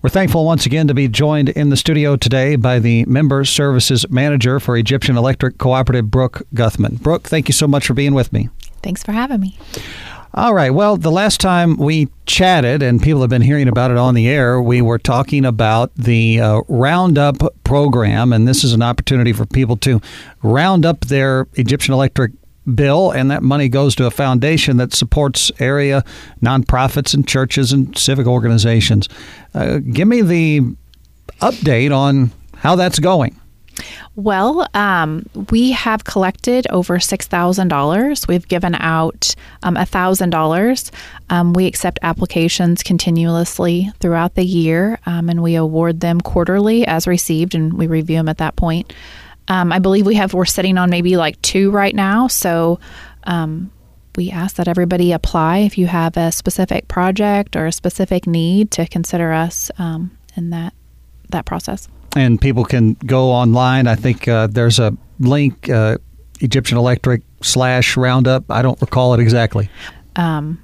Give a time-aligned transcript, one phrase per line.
[0.00, 4.08] We're thankful once again to be joined in the studio today by the Member Services
[4.08, 7.00] Manager for Egyptian Electric Cooperative, Brooke Guthman.
[7.00, 8.48] Brooke, thank you so much for being with me.
[8.80, 9.58] Thanks for having me.
[10.34, 10.70] All right.
[10.70, 14.28] Well, the last time we chatted, and people have been hearing about it on the
[14.28, 19.46] air, we were talking about the uh, Roundup program, and this is an opportunity for
[19.46, 20.00] people to
[20.44, 22.30] round up their Egyptian Electric
[22.74, 26.04] bill, and that money goes to a foundation that supports area
[26.42, 29.08] nonprofits and churches and civic organizations.
[29.54, 30.60] Uh, give me the
[31.40, 33.38] update on how that's going.
[34.16, 38.28] Well, um, we have collected over $6,000.
[38.28, 40.90] We've given out um, $1,000.
[41.30, 47.06] Um, we accept applications continuously throughout the year, um, and we award them quarterly as
[47.06, 48.92] received, and we review them at that point.
[49.48, 52.26] Um, I believe we have we're sitting on maybe like two right now.
[52.28, 52.78] So
[53.24, 53.70] um,
[54.16, 58.70] we ask that everybody apply if you have a specific project or a specific need
[58.72, 60.74] to consider us um, in that
[61.30, 61.88] that process.
[62.16, 63.86] And people can go online.
[63.86, 65.98] I think uh, there's a link, uh,
[66.40, 68.50] Egyptian Electric slash Roundup.
[68.50, 69.68] I don't recall it exactly.
[70.16, 70.60] Um,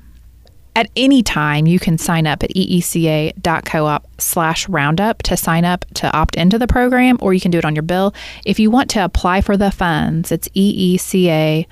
[0.77, 6.13] at any time, you can sign up at eeca.coop slash roundup to sign up to
[6.13, 8.13] opt into the program, or you can do it on your bill.
[8.45, 11.67] If you want to apply for the funds, it's eeca.coop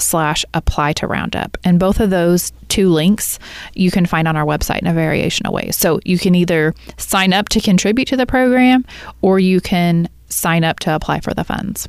[0.00, 1.56] slash apply to roundup.
[1.64, 3.38] And both of those two links
[3.74, 5.76] you can find on our website in a variation of ways.
[5.76, 8.84] So you can either sign up to contribute to the program,
[9.22, 11.88] or you can sign up to apply for the funds.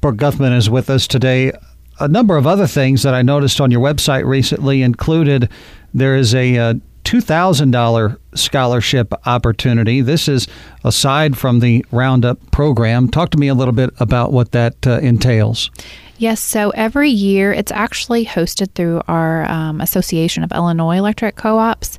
[0.00, 1.52] Brooke Guthman is with us today
[2.00, 5.48] a number of other things that I noticed on your website recently included
[5.94, 10.00] there is a uh, $2,000 scholarship opportunity.
[10.00, 10.46] This is
[10.84, 13.08] aside from the Roundup program.
[13.08, 15.70] Talk to me a little bit about what that uh, entails.
[16.18, 21.58] Yes, so every year it's actually hosted through our um, Association of Illinois Electric Co
[21.58, 21.98] ops.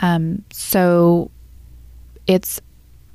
[0.00, 1.30] Um, so
[2.26, 2.60] it's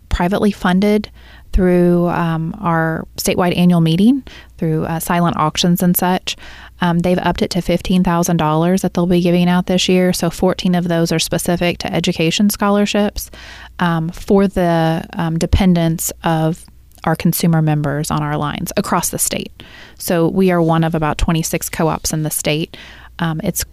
[0.07, 1.11] privately funded
[1.55, 4.21] through um, our statewide annual meeting,
[4.57, 6.35] through uh, silent auctions and such.
[6.81, 10.11] Um, they've upped it to $15,000 that they'll be giving out this year.
[10.11, 13.31] So 14 of those are specific to education scholarships
[13.79, 16.65] um, for the um, dependents of
[17.05, 19.63] our consumer members on our lines across the state.
[19.97, 22.75] So we are one of about 26 co ops in the state.
[23.19, 23.63] Um, it's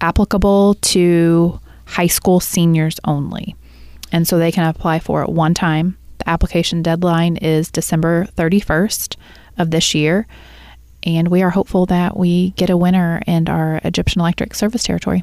[0.00, 3.56] applicable to high school seniors only.
[4.12, 9.16] And so they can apply for it one time the application deadline is December 31st
[9.58, 10.26] of this year.
[11.06, 15.22] And we are hopeful that we get a winner in our Egyptian Electric service territory.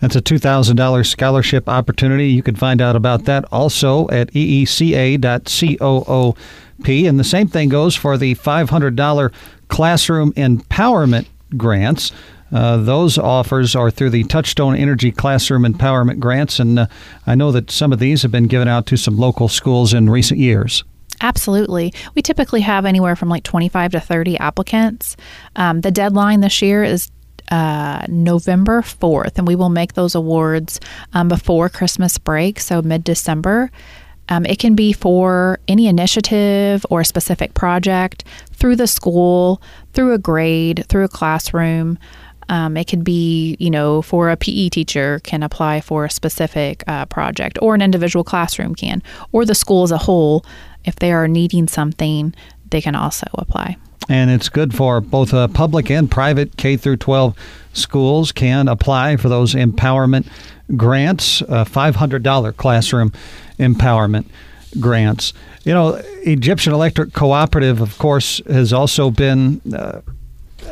[0.00, 2.28] That's a $2,000 scholarship opportunity.
[2.28, 5.22] You can find out about that also at eeca.coop.
[7.06, 9.32] And the same thing goes for the $500
[9.68, 11.26] classroom empowerment
[11.56, 12.12] grants.
[12.52, 16.86] Uh, those offers are through the Touchstone Energy Classroom Empowerment Grants, and uh,
[17.26, 20.10] I know that some of these have been given out to some local schools in
[20.10, 20.84] recent years.
[21.20, 21.94] Absolutely.
[22.14, 25.16] We typically have anywhere from like 25 to 30 applicants.
[25.56, 27.10] Um, the deadline this year is
[27.50, 30.80] uh, November 4th, and we will make those awards
[31.12, 33.70] um, before Christmas break, so mid December.
[34.28, 39.60] Um, it can be for any initiative or specific project through the school,
[39.92, 41.98] through a grade, through a classroom.
[42.48, 46.84] Um, it could be, you know, for a PE teacher can apply for a specific
[46.86, 50.44] uh, project, or an individual classroom can, or the school as a whole,
[50.84, 52.34] if they are needing something,
[52.70, 53.76] they can also apply.
[54.08, 57.36] And it's good for both uh, public and private K through 12
[57.72, 60.28] schools can apply for those empowerment
[60.76, 63.12] grants, uh, $500 classroom
[63.58, 64.26] empowerment
[64.80, 65.32] grants.
[65.64, 70.00] You know, Egyptian Electric Cooperative, of course, has also been uh,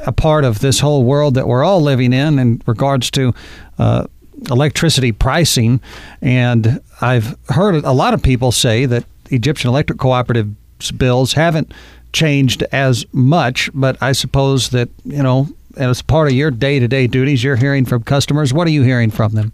[0.07, 3.35] a part of this whole world that we're all living in in regards to
[3.79, 4.07] uh,
[4.51, 5.81] electricity pricing.
[6.23, 10.55] And I've heard a lot of people say that Egyptian Electric Cooperative
[10.97, 11.73] bills haven't
[12.13, 16.89] changed as much, but I suppose that, you know, as part of your day to
[16.89, 18.53] day duties, you're hearing from customers.
[18.53, 19.53] What are you hearing from them?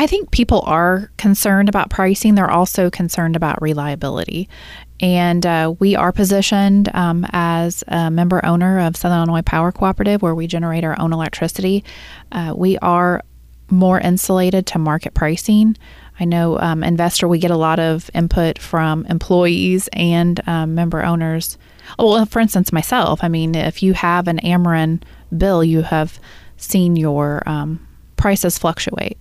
[0.00, 2.34] I think people are concerned about pricing.
[2.34, 4.48] They're also concerned about reliability.
[4.98, 10.22] And uh, we are positioned um, as a member owner of Southern Illinois Power Cooperative,
[10.22, 11.84] where we generate our own electricity.
[12.32, 13.22] Uh, we are
[13.68, 15.76] more insulated to market pricing.
[16.18, 21.04] I know um, investor, we get a lot of input from employees and um, member
[21.04, 21.58] owners.
[21.98, 25.02] Well, for instance, myself, I mean, if you have an Ameren
[25.36, 26.18] bill, you have
[26.56, 27.86] seen your um,
[28.16, 29.18] prices fluctuate.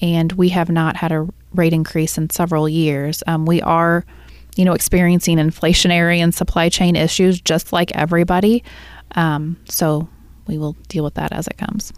[0.00, 3.22] And we have not had a rate increase in several years.
[3.26, 4.04] Um, we are
[4.56, 8.64] you know, experiencing inflationary and supply chain issues just like everybody.
[9.14, 10.08] Um, so
[10.46, 11.92] we will deal with that as it comes.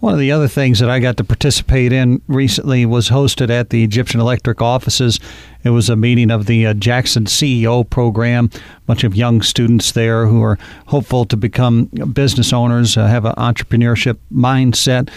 [0.00, 3.68] One of the other things that I got to participate in recently was hosted at
[3.68, 5.20] the Egyptian Electric offices.
[5.62, 8.48] It was a meeting of the uh, Jackson CEO program.
[8.54, 13.26] A bunch of young students there who are hopeful to become business owners, uh, have
[13.26, 15.10] an entrepreneurship mindset.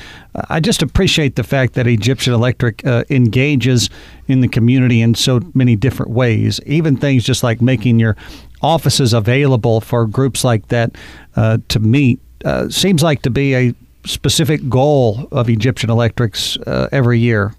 [0.50, 3.89] I just appreciate the fact that Egyptian Electric uh, engages
[4.27, 8.18] in the community in so many different ways, even things just like making your
[8.62, 10.91] offices available for groups like that
[11.38, 12.19] uh, to meet.
[12.44, 13.74] Uh, seems like to be a
[14.05, 17.53] specific goal of Egyptian Electrics uh, every year?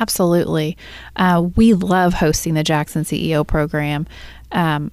[0.00, 0.76] Absolutely.
[1.16, 4.06] Uh, we love hosting the Jackson CEO program.
[4.52, 4.92] Um,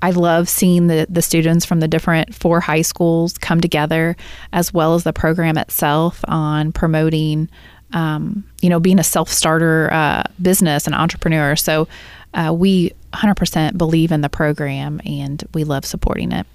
[0.00, 4.16] I love seeing the, the students from the different four high schools come together,
[4.52, 7.48] as well as the program itself on promoting,
[7.92, 11.56] um, you know, being a self starter uh, business and entrepreneur.
[11.56, 11.88] So
[12.34, 16.46] uh, we 100% believe in the program and we love supporting it.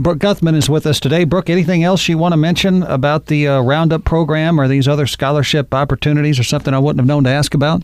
[0.00, 1.24] Brooke Guthman is with us today.
[1.24, 5.06] Brooke, anything else you want to mention about the uh, Roundup program or these other
[5.06, 7.82] scholarship opportunities or something I wouldn't have known to ask about?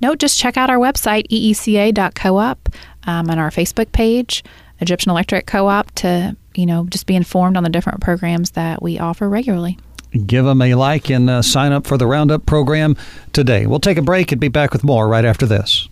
[0.00, 2.74] No, just check out our website, eeca.coop,
[3.06, 4.42] um, and our Facebook page,
[4.80, 8.98] Egyptian Electric Co-op, to you know just be informed on the different programs that we
[8.98, 9.78] offer regularly.
[10.26, 12.96] Give them a like and uh, sign up for the Roundup program
[13.32, 13.66] today.
[13.66, 15.88] We'll take a break and be back with more right after this.